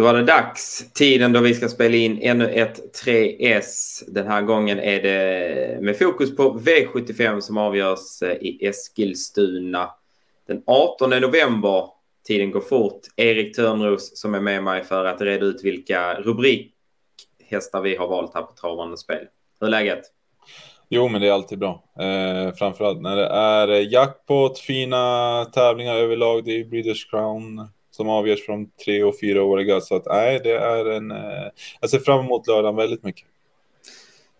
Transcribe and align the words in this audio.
Då 0.00 0.04
var 0.04 0.14
det 0.14 0.22
dags. 0.22 0.92
Tiden 0.92 1.32
då 1.32 1.40
vi 1.40 1.54
ska 1.54 1.68
spela 1.68 1.96
in 1.96 2.18
ännu 2.22 2.48
ett 2.48 3.04
3S. 3.04 4.02
Den 4.08 4.26
här 4.26 4.42
gången 4.42 4.78
är 4.78 5.02
det 5.02 5.82
med 5.82 5.98
fokus 5.98 6.36
på 6.36 6.58
V75 6.58 7.40
som 7.40 7.58
avgörs 7.58 8.22
eh, 8.22 8.32
i 8.32 8.66
Eskilstuna 8.66 9.90
den 10.46 10.62
18 10.66 11.10
november. 11.10 11.84
Tiden 12.24 12.50
går 12.50 12.60
fort. 12.60 13.00
Erik 13.16 13.56
Törnros 13.56 14.20
som 14.20 14.34
är 14.34 14.40
med 14.40 14.64
mig 14.64 14.84
för 14.84 15.04
att 15.04 15.20
reda 15.20 15.46
ut 15.46 15.64
vilka 15.64 16.14
rubrikhästar 16.14 17.80
vi 17.80 17.96
har 17.96 18.08
valt 18.08 18.34
här 18.34 18.42
på 18.42 18.52
Travande 18.52 18.96
Spel. 18.96 19.24
Hur 19.60 19.66
är 19.66 19.70
läget? 19.70 20.02
Jo, 20.88 21.08
men 21.08 21.20
det 21.20 21.28
är 21.28 21.32
alltid 21.32 21.58
bra. 21.58 21.84
Eh, 21.98 22.54
framförallt 22.54 23.00
när 23.00 23.16
det 23.16 23.26
är 23.26 23.68
eh, 23.68 23.92
jackpot, 23.92 24.58
fina 24.58 25.44
tävlingar 25.44 25.94
överlag. 25.94 26.44
Det 26.44 26.60
är 26.60 26.64
Breeders 26.64 27.10
Crown 27.10 27.68
som 28.00 28.08
avgörs 28.08 28.46
från 28.46 28.70
tre 28.70 29.02
och 29.02 29.20
fyraåriga. 29.20 29.80
Så 29.80 29.96
att 29.96 30.06
nej, 30.06 30.40
det 30.44 30.56
är 30.56 30.90
en... 30.90 31.10
Eh, 31.10 31.48
jag 31.80 31.90
ser 31.90 31.98
fram 31.98 32.20
emot 32.20 32.46
lördagen 32.46 32.76
väldigt 32.76 33.04
mycket. 33.04 33.24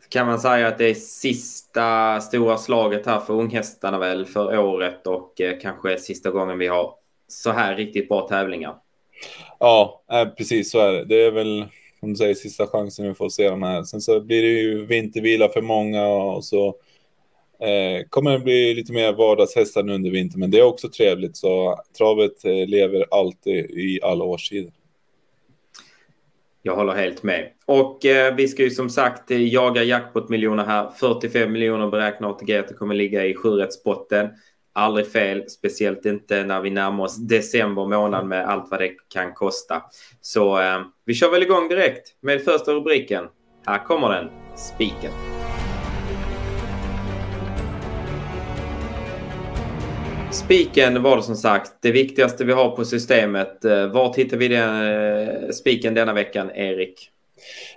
Kan 0.09 0.27
man 0.27 0.41
säga 0.41 0.68
att 0.68 0.78
det 0.78 0.91
är 0.91 0.95
sista 0.95 2.20
stora 2.20 2.59
slaget 2.59 3.06
här 3.06 3.20
för 3.20 3.34
unghästarna 3.34 3.98
väl 3.98 4.27
för 4.27 4.59
året 4.59 5.06
och 5.06 5.41
eh, 5.41 5.59
kanske 5.62 5.98
sista 5.98 6.30
gången 6.30 6.59
vi 6.59 6.66
har 6.66 6.95
så 7.28 7.51
här 7.51 7.77
riktigt 7.77 8.09
bra 8.09 8.28
tävlingar? 8.28 8.74
Ja, 9.59 10.02
eh, 10.12 10.29
precis 10.29 10.70
så 10.70 10.79
är 10.79 10.92
det. 10.92 11.04
Det 11.04 11.23
är 11.23 11.30
väl 11.30 11.65
som 12.01 12.10
du 12.10 12.16
säger 12.16 12.34
sista 12.34 12.66
chansen 12.66 13.09
vi 13.09 13.15
får 13.15 13.29
se 13.29 13.51
de 13.51 13.62
här. 13.62 13.82
Sen 13.82 14.01
så 14.01 14.20
blir 14.20 14.42
det 14.42 14.48
ju 14.48 14.87
vintervila 14.87 15.48
för 15.48 15.62
många 15.62 16.06
och 16.06 16.45
så 16.45 16.74
Eh, 17.60 18.05
kommer 18.09 18.37
att 18.37 18.45
bli 18.45 18.74
lite 18.74 18.92
mer 18.92 19.12
vardagshästar 19.12 19.82
nu 19.82 19.95
under 19.95 20.10
vintern, 20.10 20.41
men 20.41 20.51
det 20.51 20.59
är 20.59 20.64
också 20.64 20.88
trevligt. 20.88 21.37
Så 21.37 21.80
travet 21.98 22.45
eh, 22.45 22.68
lever 22.68 23.06
alltid 23.10 23.70
i 23.70 24.01
alla 24.02 24.24
årstider. 24.24 24.73
Jag 26.62 26.77
håller 26.77 26.92
helt 26.92 27.23
med. 27.23 27.48
Och 27.66 28.06
eh, 28.06 28.34
vi 28.34 28.48
ska 28.48 28.62
ju 28.62 28.70
som 28.70 28.91
sagt 28.91 29.30
eh, 29.30 29.46
jaga 29.46 29.82
jackpot-miljoner 29.82 30.65
här. 30.65 30.90
45 30.96 31.52
miljoner 31.52 31.90
beräknar 31.90 32.30
ATG 32.30 32.57
att 32.57 32.68
det 32.68 32.74
kommer 32.74 32.95
ligga 32.95 33.26
i 33.26 33.35
sjurättspotten. 33.35 34.29
Aldrig 34.73 35.07
fel, 35.13 35.51
speciellt 35.51 36.07
inte 36.07 36.45
när 36.45 36.60
vi 36.60 36.70
närmar 36.70 37.04
oss 37.04 37.16
december 37.16 37.87
månad 37.87 38.26
med 38.26 38.48
allt 38.48 38.70
vad 38.70 38.80
det 38.80 38.90
kan 39.15 39.35
kosta. 39.35 39.82
Så 40.20 40.60
eh, 40.60 40.80
vi 41.04 41.15
kör 41.15 41.30
väl 41.30 41.42
igång 41.42 41.68
direkt 41.68 42.16
med 42.23 42.42
första 42.42 42.73
rubriken. 42.73 43.24
Här 43.66 43.85
kommer 43.85 44.09
den, 44.09 44.30
spiken. 44.57 45.40
Spiken 50.32 51.02
var 51.02 51.16
det 51.16 51.23
som 51.23 51.36
sagt 51.36 51.73
det 51.82 51.92
viktigaste 51.92 52.45
vi 52.45 52.52
har 52.52 52.70
på 52.70 52.84
systemet. 52.84 53.59
Vart 53.62 53.92
Var 53.92 54.14
hittar 54.16 54.36
vi 54.36 54.48
den 54.48 54.86
eh, 54.86 55.48
spiken 55.48 55.95
denna 55.95 56.12
veckan, 56.12 56.50
Erik? 56.54 57.10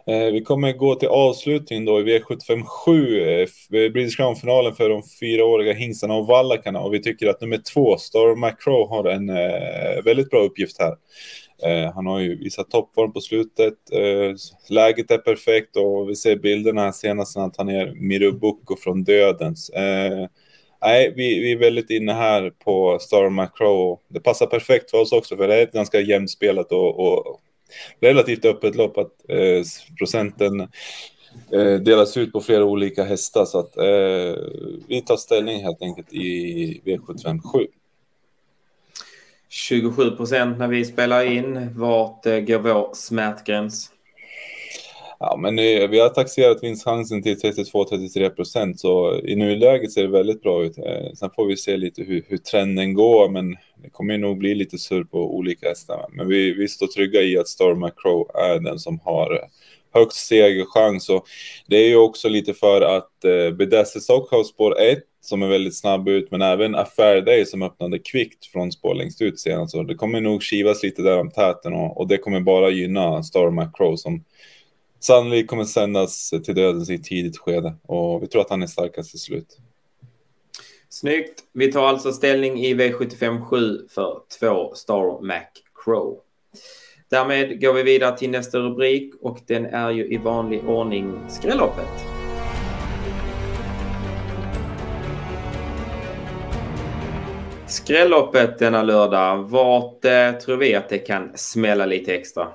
Eh, 0.07 0.31
vi 0.33 0.41
kommer 0.41 0.73
gå 0.73 0.95
till 0.95 1.07
avslutning 1.07 1.85
då 1.85 1.99
i 1.99 2.03
V75 2.03 2.63
7, 2.63 3.89
British 3.89 4.17
Crown-finalen 4.17 4.75
för 4.75 4.89
de 4.89 5.03
fyraåriga 5.19 5.73
hingstarna 5.73 6.13
och 6.13 6.27
vallakarna. 6.27 6.79
Och 6.79 6.93
vi 6.93 7.01
tycker 7.01 7.27
att 7.27 7.41
nummer 7.41 7.61
två, 7.73 7.97
Star 7.97 8.35
McCrow, 8.35 8.89
har 8.89 9.05
en 9.05 9.27
väldigt 10.03 10.29
bra 10.29 10.39
uppgift 10.39 10.77
här. 10.79 10.95
Han 11.93 12.05
har 12.05 12.19
ju 12.19 12.37
visat 12.37 12.69
toppform 12.69 13.13
på 13.13 13.21
slutet. 13.21 13.73
Läget 14.69 15.11
är 15.11 15.17
perfekt 15.17 15.75
och 15.75 16.09
vi 16.09 16.15
ser 16.15 16.35
bilderna 16.35 16.81
här 16.81 16.91
senast 16.91 17.35
när 17.35 17.41
han 17.41 17.51
tar 17.51 17.63
ner 17.63 17.93
Mirubuko 17.95 18.75
från 18.75 19.03
dödens 19.03 19.71
nej, 20.83 21.13
vi, 21.15 21.39
vi 21.39 21.51
är 21.51 21.57
väldigt 21.57 21.89
inne 21.89 22.13
här 22.13 22.51
på 22.63 22.97
Star 23.01 23.29
Macro. 23.29 23.99
Det 24.07 24.19
passar 24.19 24.45
perfekt 24.45 24.91
för 24.91 24.97
oss 24.97 25.11
också, 25.11 25.37
för 25.37 25.47
det 25.47 25.55
är 25.55 25.63
ett 25.63 25.71
ganska 25.71 25.99
jämnspelat 25.99 26.71
och, 26.71 26.99
och 26.99 27.41
relativt 27.99 28.45
öppet 28.45 28.75
lopp 28.75 28.97
att 28.97 29.29
eh, 29.29 29.63
procenten 29.97 30.61
eh, 31.51 31.73
delas 31.81 32.17
ut 32.17 32.33
på 32.33 32.41
flera 32.41 32.65
olika 32.65 33.03
hästar. 33.03 33.45
Så 33.45 33.59
att 33.59 33.77
eh, 33.77 34.43
vi 34.87 35.03
tar 35.05 35.17
ställning 35.17 35.63
helt 35.63 35.81
enkelt 35.81 36.13
i 36.13 36.81
V757. 36.85 37.67
27 39.49 40.11
procent 40.11 40.57
när 40.57 40.67
vi 40.67 40.85
spelar 40.85 41.25
in. 41.25 41.73
Vart 41.73 42.25
eh, 42.25 42.39
går 42.39 42.59
vår 42.59 42.89
smärtgräns? 42.93 43.92
Ja, 45.25 45.37
men 45.37 45.55
vi 45.89 45.99
har 45.99 46.09
taxerat 46.09 46.63
vinstchansen 46.63 47.23
till 47.23 47.37
32-33 47.37 48.29
procent, 48.29 48.79
så 48.79 49.19
i 49.23 49.35
nuläget 49.35 49.91
ser 49.91 50.01
det 50.01 50.07
väldigt 50.07 50.41
bra 50.41 50.63
ut. 50.63 50.77
Eh, 50.77 51.13
sen 51.13 51.29
får 51.35 51.45
vi 51.45 51.57
se 51.57 51.77
lite 51.77 52.03
hur, 52.03 52.25
hur 52.27 52.37
trenden 52.37 52.93
går, 52.93 53.29
men 53.29 53.55
det 53.83 53.89
kommer 53.91 54.17
nog 54.17 54.37
bli 54.37 54.55
lite 54.55 54.77
surr 54.77 55.03
på 55.03 55.35
olika 55.35 55.69
hästar. 55.69 56.05
Men 56.11 56.27
vi, 56.27 56.53
vi 56.53 56.67
står 56.67 56.87
trygga 56.87 57.21
i 57.21 57.37
att 57.37 57.47
Star 57.47 57.73
Macro 57.73 58.29
är 58.33 58.59
den 58.59 58.79
som 58.79 58.99
har 58.99 59.47
högst 59.93 60.27
segerchans. 60.27 61.09
Och 61.09 61.25
det 61.67 61.77
är 61.77 61.87
ju 61.87 61.97
också 61.97 62.29
lite 62.29 62.53
för 62.53 62.81
att 62.81 63.25
eh, 63.25 63.55
Bedesse 63.55 63.99
Stock 64.01 64.47
spår 64.47 64.81
1 64.81 64.99
som 65.21 65.43
är 65.43 65.47
väldigt 65.47 65.77
snabb 65.77 66.07
ut, 66.07 66.31
men 66.31 66.41
även 66.41 66.75
Affair 66.75 67.21
Day 67.21 67.45
som 67.45 67.61
öppnade 67.61 67.99
kvickt 67.99 68.45
från 68.45 68.71
spår 68.71 68.95
längst 68.95 69.21
ut 69.21 69.39
senast. 69.39 69.71
Så 69.71 69.83
det 69.83 69.95
kommer 69.95 70.21
nog 70.21 70.43
kivas 70.43 70.83
lite 70.83 71.01
där 71.01 71.19
om 71.19 71.31
täten 71.31 71.73
och, 71.73 71.97
och 71.97 72.07
det 72.07 72.17
kommer 72.17 72.39
bara 72.39 72.69
gynna 72.69 73.23
Star 73.23 73.49
Macro 73.49 73.97
som 73.97 74.23
sannolikt 75.05 75.49
kommer 75.49 75.63
sändas 75.63 76.29
till 76.43 76.55
dödens 76.55 76.89
i 76.89 76.95
ett 76.95 77.03
tidigt 77.03 77.37
skede 77.37 77.75
och 77.83 78.23
vi 78.23 78.27
tror 78.27 78.41
att 78.41 78.49
han 78.49 78.63
är 78.63 78.67
starkast 78.67 79.11
till 79.11 79.19
slut. 79.19 79.57
Snyggt. 80.89 81.43
Vi 81.53 81.71
tar 81.71 81.87
alltså 81.87 82.11
ställning 82.11 82.59
i 82.59 82.73
V75 82.73 83.41
7 83.41 83.87
för 83.89 84.21
två 84.39 84.75
Star 84.75 85.21
Mac 85.21 85.45
Crow. 85.83 86.19
Därmed 87.09 87.61
går 87.61 87.73
vi 87.73 87.83
vidare 87.83 88.17
till 88.17 88.29
nästa 88.29 88.59
rubrik 88.59 89.13
och 89.21 89.39
den 89.47 89.65
är 89.65 89.91
ju 89.91 90.05
i 90.05 90.17
vanlig 90.17 90.69
ordning 90.69 91.19
skrälloppet. 91.29 92.05
Skrälloppet 97.67 98.59
denna 98.59 98.83
lördag. 98.83 99.37
Vart 99.37 100.05
eh, 100.05 100.31
tror 100.31 100.57
vi 100.57 100.75
att 100.75 100.89
det 100.89 100.97
kan 100.97 101.31
smälla 101.35 101.85
lite 101.85 102.15
extra? 102.15 102.47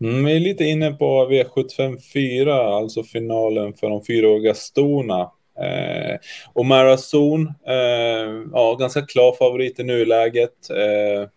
Mm, 0.00 0.24
vi 0.24 0.36
är 0.36 0.40
lite 0.40 0.64
inne 0.64 0.92
på 0.92 1.28
V75 1.30 1.98
4, 2.12 2.54
alltså 2.54 3.02
finalen 3.02 3.74
för 3.74 3.90
de 3.90 4.04
fyraåriga 4.04 4.54
storna. 4.54 5.20
Eh, 5.60 6.18
och 6.52 6.66
Marazon, 6.66 7.46
eh, 7.66 8.44
ja, 8.52 8.76
ganska 8.78 9.02
klar 9.02 9.36
favorit 9.38 9.80
i 9.80 9.84
nuläget. 9.84 10.70
Eh, 10.70 11.28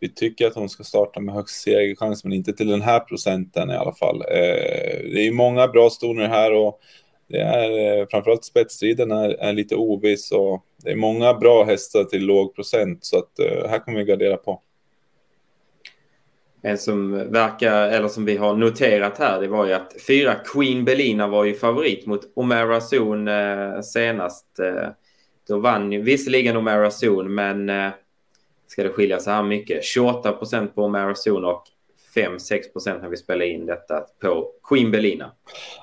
vi 0.00 0.14
tycker 0.14 0.46
att 0.46 0.54
hon 0.54 0.68
ska 0.68 0.84
starta 0.84 1.20
med 1.20 1.34
högst 1.34 1.62
segerchans, 1.62 2.24
men 2.24 2.32
inte 2.32 2.52
till 2.52 2.68
den 2.68 2.82
här 2.82 3.00
procenten 3.00 3.70
i 3.70 3.74
alla 3.74 3.94
fall. 3.94 4.16
Eh, 4.16 5.12
det 5.12 5.26
är 5.26 5.32
många 5.32 5.68
bra 5.68 5.90
stoner 5.90 6.28
här 6.28 6.52
och 6.52 6.80
det 7.28 7.40
är 7.40 8.00
eh, 8.00 8.06
framförallt 8.10 8.44
spetsstriden 8.44 9.10
är, 9.10 9.28
är 9.28 9.52
lite 9.52 9.76
oviss 9.76 10.32
och 10.32 10.64
det 10.84 10.90
är 10.90 10.96
många 10.96 11.34
bra 11.34 11.64
hästar 11.64 12.04
till 12.04 12.26
låg 12.26 12.54
procent 12.54 13.04
så 13.04 13.18
att 13.18 13.38
eh, 13.38 13.70
här 13.70 13.78
kommer 13.78 13.98
vi 13.98 14.04
gardera 14.04 14.36
på. 14.36 14.62
En 16.66 16.78
som 16.78 17.12
verkar, 17.32 17.88
eller 17.88 18.08
som 18.08 18.24
vi 18.24 18.36
har 18.36 18.56
noterat 18.56 19.18
här, 19.18 19.40
det 19.40 19.48
var 19.48 19.66
ju 19.66 19.72
att 19.72 19.94
fyra 20.06 20.34
Queen 20.34 20.84
Belina 20.84 21.26
var 21.26 21.44
ju 21.44 21.54
favorit 21.54 22.06
mot 22.06 22.20
Omara 22.34 22.80
Zon 22.80 23.28
eh, 23.28 23.80
senast. 23.80 24.58
Eh, 24.58 24.88
då 25.48 25.58
vann 25.58 25.92
ju 25.92 26.02
visserligen 26.02 26.56
Omara 26.56 26.90
Zon, 26.90 27.34
men 27.34 27.68
eh, 27.68 27.90
ska 28.66 28.82
det 28.82 28.88
skilja 28.88 29.18
så 29.18 29.30
här 29.30 29.42
mycket? 29.42 29.84
28 29.84 30.32
procent 30.32 30.74
på 30.74 30.82
Omara 30.82 31.14
Zon 31.14 31.44
och 31.44 31.62
5-6 32.16 32.72
procent 32.72 33.02
när 33.02 33.08
vi 33.08 33.16
spelar 33.16 33.46
in 33.46 33.66
detta 33.66 34.00
på 34.22 34.50
Queen 34.68 34.90
Belina. 34.90 35.32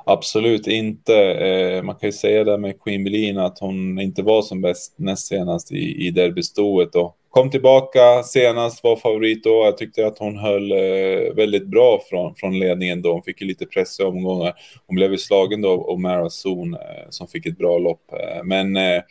Absolut 0.05 0.67
inte. 0.67 1.15
Eh, 1.15 1.83
man 1.83 1.95
kan 1.95 2.07
ju 2.07 2.13
säga 2.13 2.43
det 2.43 2.57
med 2.57 2.81
Queen 2.83 3.03
Belina 3.03 3.45
att 3.45 3.59
hon 3.59 3.99
inte 3.99 4.21
var 4.21 4.41
som 4.41 4.61
bäst 4.61 4.93
näst 4.97 5.27
senast 5.27 5.71
i, 5.71 6.07
i 6.07 6.11
derbystoet 6.11 6.95
och 6.95 7.17
kom 7.33 7.49
tillbaka 7.49 8.23
senast, 8.23 8.83
var 8.83 8.95
favorit 8.95 9.43
då. 9.43 9.65
Jag 9.65 9.77
tyckte 9.77 10.07
att 10.07 10.19
hon 10.19 10.37
höll 10.37 10.71
eh, 10.71 11.33
väldigt 11.35 11.67
bra 11.67 12.01
från, 12.09 12.35
från 12.35 12.59
ledningen 12.59 13.01
då. 13.01 13.11
Hon 13.11 13.23
fick 13.23 13.41
ju 13.41 13.47
lite 13.47 13.65
press 13.65 13.99
i 13.99 14.03
omgångar. 14.03 14.53
Hon 14.87 14.95
blev 14.95 15.11
ju 15.11 15.17
slagen 15.17 15.61
då 15.61 15.91
av 15.91 15.99
Mara 15.99 16.29
Zon 16.29 16.73
eh, 16.73 16.79
som 17.09 17.27
fick 17.27 17.45
ett 17.45 17.57
bra 17.57 17.77
lopp. 17.77 18.13
Eh, 18.13 18.43
men 18.43 18.75
eh, 18.75 19.01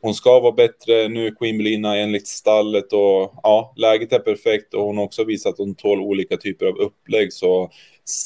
hon 0.00 0.14
ska 0.14 0.40
vara 0.40 0.52
bättre 0.52 1.08
nu, 1.08 1.30
Queen 1.30 1.58
Belina, 1.58 1.96
enligt 1.96 2.28
stallet 2.28 2.92
och 2.92 3.32
ja, 3.42 3.74
läget 3.76 4.12
är 4.12 4.18
perfekt 4.18 4.74
och 4.74 4.84
hon 4.84 4.96
har 4.96 5.04
också 5.04 5.24
visat 5.24 5.52
att 5.52 5.58
hon 5.58 5.74
tål 5.74 6.00
olika 6.00 6.36
typer 6.36 6.66
av 6.66 6.78
upplägg. 6.78 7.32
Så 7.32 7.70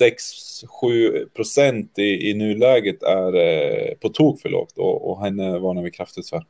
6-7 0.00 1.29
procent 1.37 1.99
i, 1.99 2.31
i 2.31 2.35
nuläget 2.35 3.03
är 3.03 3.35
eh, 3.37 3.94
på 3.94 4.08
tok 4.08 4.41
för 4.41 4.49
lågt 4.49 4.79
och, 4.79 5.11
och 5.11 5.20
henne 5.25 5.58
varnar 5.58 5.82
vi 5.82 5.91
kraftigt 5.91 6.29
för. 6.29 6.43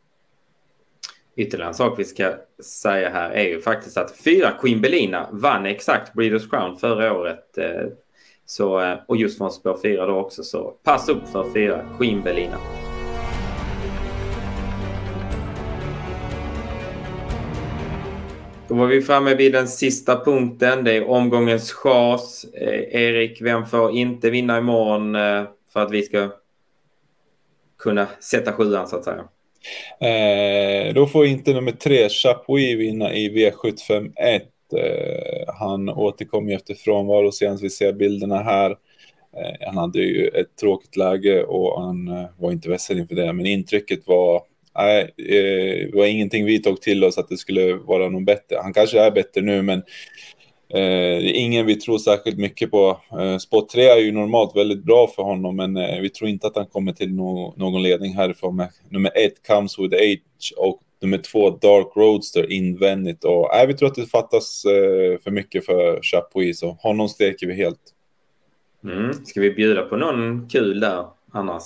Ytterligare 1.36 1.68
en 1.68 1.74
sak 1.74 1.98
vi 1.98 2.04
ska 2.04 2.34
säga 2.62 3.10
här 3.10 3.30
är 3.30 3.44
ju 3.44 3.60
faktiskt 3.60 3.96
att 3.96 4.16
fyra 4.16 4.50
Queen 4.60 4.80
Belina 4.80 5.28
vann 5.32 5.66
exakt 5.66 6.12
Breeders 6.12 6.50
Crown 6.50 6.78
förra 6.78 7.12
året. 7.12 7.58
Eh, 7.58 7.86
så, 8.46 8.80
eh, 8.80 8.98
och 9.08 9.16
just 9.16 9.38
från 9.38 9.50
spår 9.50 9.78
fyra 9.82 10.06
då 10.06 10.16
också, 10.16 10.42
så 10.42 10.70
pass 10.84 11.08
upp 11.08 11.28
för 11.28 11.52
fyra 11.52 11.84
Queen 11.98 12.22
Belina. 12.22 12.56
Då 18.68 18.74
Då 18.74 18.74
var 18.74 18.86
vi 18.86 19.02
framme 19.02 19.34
vid 19.34 19.52
den 19.52 19.68
sista 19.68 20.24
punkten. 20.24 20.84
Det 20.84 20.92
är 20.92 21.08
omgångens 21.08 21.72
chas. 21.72 22.44
Eh, 22.54 23.02
Erik, 23.02 23.42
vem 23.42 23.66
får 23.66 23.90
inte 23.90 24.30
vinna 24.30 24.58
imorgon 24.58 25.14
eh, 25.14 25.44
för 25.72 25.80
att 25.80 25.90
vi 25.90 26.02
ska 26.02 26.30
kunna 27.78 28.06
sätta 28.20 28.52
sjuan 28.52 28.88
så 28.88 28.96
att 28.96 29.04
säga? 29.04 29.24
Eh, 30.00 30.94
då 30.94 31.06
får 31.06 31.26
inte 31.26 31.52
nummer 31.52 31.72
tre, 31.72 32.08
Chapuis, 32.08 32.78
vinna 32.78 33.14
i 33.14 33.28
V751. 33.28 34.40
Eh, 34.76 35.54
han 35.58 35.88
återkom 35.88 36.48
ju 36.48 36.54
efter 36.54 36.74
frånvaro 36.74 37.32
senast 37.32 37.62
vi 37.62 37.70
ser 37.70 37.92
bilderna 37.92 38.42
här. 38.42 38.70
Eh, 38.70 39.66
han 39.66 39.76
hade 39.76 39.98
ju 39.98 40.28
ett 40.28 40.56
tråkigt 40.60 40.96
läge 40.96 41.44
och 41.44 41.82
han 41.82 42.08
eh, 42.08 42.26
var 42.38 42.52
inte 42.52 42.68
vässad 42.68 42.98
inför 42.98 43.14
det, 43.14 43.32
men 43.32 43.46
intrycket 43.46 44.06
var 44.06 44.42
Nej, 44.76 45.00
eh, 45.18 45.90
det 45.90 45.94
var 45.94 46.06
ingenting 46.06 46.44
vi 46.44 46.62
tog 46.62 46.80
till 46.80 47.04
oss 47.04 47.18
att 47.18 47.28
det 47.28 47.36
skulle 47.36 47.74
vara 47.74 48.08
någon 48.08 48.24
bättre. 48.24 48.56
Han 48.62 48.72
kanske 48.72 49.00
är 49.00 49.10
bättre 49.10 49.40
nu, 49.40 49.62
men 49.62 49.82
det 50.78 51.38
är 51.38 51.40
ingen 51.40 51.66
vi 51.66 51.76
tror 51.76 51.98
särskilt 51.98 52.38
mycket 52.38 52.70
på. 52.70 53.00
Eh, 53.20 53.38
spot 53.38 53.68
3 53.68 53.88
är 53.88 53.96
ju 53.96 54.12
normalt 54.12 54.56
väldigt 54.56 54.84
bra 54.84 55.06
för 55.16 55.22
honom, 55.22 55.56
men 55.56 55.76
eh, 55.76 56.00
vi 56.00 56.10
tror 56.10 56.30
inte 56.30 56.46
att 56.46 56.56
han 56.56 56.66
kommer 56.66 56.92
till 56.92 57.14
no 57.14 57.54
någon 57.56 57.82
ledning 57.82 58.14
härifrån. 58.14 58.56
Med 58.56 58.68
nummer 58.88 59.10
ett, 59.14 59.46
Comes 59.46 59.78
with 59.78 59.94
Age, 59.94 60.54
och 60.56 60.80
nummer 61.02 61.18
två, 61.18 61.50
Dark 61.50 61.96
Roadster 61.96 62.52
invändigt. 62.52 63.24
Och, 63.24 63.48
nej, 63.52 63.66
vi 63.66 63.74
tror 63.74 63.88
att 63.88 63.94
det 63.94 64.06
fattas 64.06 64.64
eh, 64.64 65.18
för 65.20 65.30
mycket 65.30 65.66
för 65.66 66.02
Chapuis, 66.02 66.58
så 66.58 66.70
honom 66.70 67.08
steker 67.08 67.46
vi 67.46 67.54
helt. 67.54 67.80
Mm. 68.84 69.12
Ska 69.12 69.40
vi 69.40 69.50
bjuda 69.50 69.82
på 69.82 69.96
någon 69.96 70.48
kul 70.48 70.80
där 70.80 71.06
annars? 71.32 71.62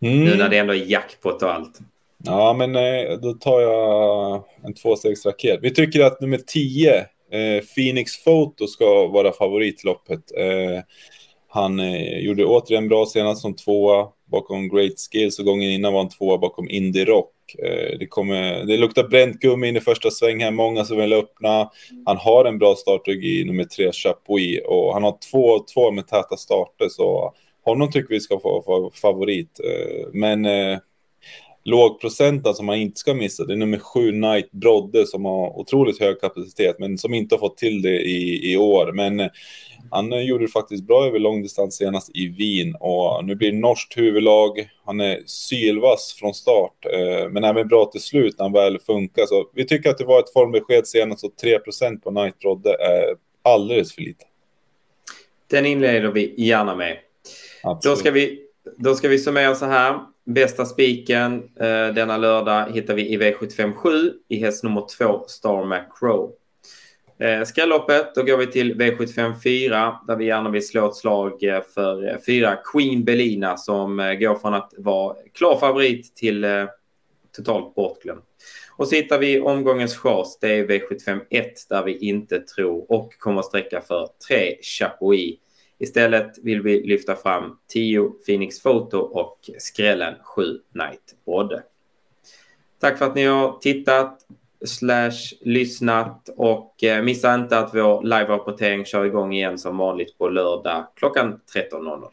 Mm. 0.00 0.24
Nu 0.24 0.36
när 0.36 0.48
det 0.48 0.58
ändå 0.58 0.74
är 0.74 0.90
jackpot 0.90 1.42
och 1.42 1.54
allt. 1.54 1.78
Ja, 2.24 2.52
men 2.58 2.76
eh, 2.76 3.18
då 3.22 3.32
tar 3.32 3.60
jag 3.60 4.44
en 4.62 4.74
tvåstegsraket. 4.74 5.58
Vi 5.62 5.70
tycker 5.70 6.04
att 6.04 6.20
nummer 6.20 6.40
10, 6.46 6.90
Eh, 6.98 7.15
Eh, 7.36 7.62
Phoenix 7.74 8.24
Photo 8.24 8.66
ska 8.66 9.06
vara 9.06 9.32
favoritloppet. 9.32 10.36
Eh, 10.38 10.80
han 11.48 11.80
eh, 11.80 12.18
gjorde 12.18 12.44
återigen 12.44 12.88
bra 12.88 13.06
senast 13.06 13.42
som 13.42 13.56
tvåa 13.56 14.08
bakom 14.30 14.68
Great 14.68 14.92
Skills 15.12 15.38
och 15.38 15.44
gången 15.44 15.70
innan 15.70 15.92
var 15.92 16.00
han 16.00 16.08
tvåa 16.08 16.38
bakom 16.38 16.70
Indie 16.70 17.04
Rock. 17.04 17.32
Det, 17.98 18.06
kommer, 18.06 18.64
det 18.64 18.76
luktar 18.76 19.08
bränt 19.08 19.40
gummi 19.40 19.68
in 19.68 19.76
i 19.76 19.80
första 19.80 20.10
sväng 20.10 20.42
här, 20.42 20.50
många 20.50 20.84
som 20.84 20.96
vill 20.96 21.12
öppna. 21.12 21.70
Han 22.06 22.16
har 22.16 22.44
en 22.44 22.58
bra 22.58 22.74
startrygg 22.74 23.24
i 23.24 23.44
nummer 23.44 23.64
tre, 23.64 23.92
Chapuis, 23.92 24.60
och 24.66 24.94
han 24.94 25.02
har 25.02 25.18
två, 25.30 25.58
två 25.74 25.90
med 25.90 26.06
täta 26.06 26.36
starter, 26.36 26.88
så 26.88 27.34
honom 27.64 27.90
tycker 27.90 28.14
vi 28.14 28.20
ska 28.20 28.38
få 28.38 28.90
favorit. 28.94 29.60
Men 30.12 30.46
lågprocenten 31.66 32.54
som 32.54 32.66
man 32.66 32.76
inte 32.76 33.00
ska 33.00 33.14
missa, 33.14 33.44
det 33.44 33.52
är 33.52 33.56
nummer 33.56 33.78
sju 33.78 34.10
Knight 34.10 34.52
Brodde 34.52 35.06
som 35.06 35.24
har 35.24 35.58
otroligt 35.58 36.00
hög 36.00 36.20
kapacitet, 36.20 36.76
men 36.78 36.98
som 36.98 37.14
inte 37.14 37.34
har 37.34 37.40
fått 37.40 37.56
till 37.56 37.82
det 37.82 38.00
i, 38.00 38.52
i 38.52 38.56
år. 38.56 38.92
Men 38.92 39.20
eh, 39.20 39.28
han 39.90 40.12
eh, 40.12 40.20
gjorde 40.20 40.44
det 40.44 40.50
faktiskt 40.50 40.84
bra 40.84 41.06
över 41.06 41.18
långdistans 41.18 41.76
senast 41.76 42.10
i 42.16 42.28
Wien 42.28 42.76
och 42.80 43.24
nu 43.24 43.34
blir 43.34 43.52
det 43.52 43.58
norskt 43.58 43.98
huvudlag. 43.98 44.68
Han 44.84 45.00
är 45.00 45.22
sylvass 45.26 46.16
från 46.18 46.34
start, 46.34 46.86
eh, 46.92 47.28
men 47.30 47.44
även 47.44 47.68
bra 47.68 47.84
till 47.84 48.02
slut 48.02 48.38
när 48.38 48.44
han 48.44 48.52
väl 48.52 48.78
funkar. 48.78 49.26
Så 49.26 49.50
vi 49.54 49.66
tycker 49.66 49.90
att 49.90 49.98
det 49.98 50.04
var 50.04 50.20
ett 50.20 50.32
formbesked 50.32 50.86
senast 50.86 51.24
och 51.24 51.32
3% 51.42 52.00
på 52.00 52.10
Knight 52.10 52.38
Brodde 52.38 52.70
är 52.70 53.16
alldeles 53.42 53.94
för 53.94 54.02
lite. 54.02 54.24
Den 55.50 55.66
inleder 55.66 56.08
vi 56.08 56.34
gärna 56.36 56.74
med. 56.74 56.96
Då 57.82 57.96
ska 57.96 58.10
vi, 58.10 58.38
då 58.76 58.94
ska 58.94 59.08
vi 59.08 59.18
summera 59.18 59.54
så 59.54 59.66
här. 59.66 60.00
Bästa 60.26 60.64
spiken 60.64 61.50
eh, 61.60 61.94
denna 61.94 62.16
lördag 62.16 62.70
hittar 62.72 62.94
vi 62.94 63.08
i 63.08 63.18
V757 63.18 64.10
i 64.28 64.36
häst 64.36 64.64
nummer 64.64 64.86
2 64.98 65.24
Star 65.28 65.64
Macro. 65.64 66.32
Eh, 67.18 67.44
Skrälloppet, 67.44 68.14
då 68.14 68.22
går 68.22 68.36
vi 68.36 68.46
till 68.46 68.74
V754 68.74 69.94
där 70.06 70.16
vi 70.16 70.24
gärna 70.24 70.50
vill 70.50 70.66
slå 70.66 70.88
ett 70.88 70.94
slag 70.94 71.42
eh, 71.42 71.62
för 71.74 72.08
eh, 72.08 72.16
fyra 72.26 72.56
Queen 72.72 73.04
Belina 73.04 73.56
som 73.56 74.00
eh, 74.00 74.14
går 74.14 74.34
från 74.34 74.54
att 74.54 74.72
vara 74.78 75.16
klar 75.34 75.56
favorit 75.58 76.16
till 76.16 76.44
eh, 76.44 76.64
totalt 77.36 77.74
bortglömd. 77.74 78.22
Och 78.76 78.88
så 78.88 78.94
hittar 78.94 79.18
vi 79.18 79.40
omgångens 79.40 79.96
chans, 79.96 80.38
det 80.40 80.48
är 80.48 80.66
V751 80.66 81.44
där 81.68 81.84
vi 81.84 81.98
inte 81.98 82.40
tror 82.40 82.92
och 82.92 83.18
kommer 83.18 83.40
att 83.40 83.46
sträcka 83.46 83.80
för 83.80 84.08
tre 84.28 84.56
Chapuis 84.62 85.38
Istället 85.78 86.38
vill 86.38 86.62
vi 86.62 86.82
lyfta 86.82 87.16
fram 87.16 87.58
10 87.68 88.10
Phoenix 88.26 88.62
Photo 88.62 88.98
och 88.98 89.50
skrällen 89.58 90.14
7 90.22 90.42
Night 90.72 91.16
Brodde. 91.24 91.62
Tack 92.80 92.98
för 92.98 93.04
att 93.04 93.14
ni 93.14 93.24
har 93.24 93.58
tittat 93.58 94.20
slash 94.64 95.36
lyssnat 95.40 96.28
och 96.36 96.84
eh, 96.84 97.02
missa 97.02 97.34
inte 97.34 97.58
att 97.58 97.74
vår 97.74 98.02
live-rapportering 98.02 98.84
kör 98.84 99.04
igång 99.04 99.32
igen 99.32 99.58
som 99.58 99.76
vanligt 99.76 100.18
på 100.18 100.28
lördag 100.28 100.86
klockan 100.94 101.40
13.00. 101.54 102.04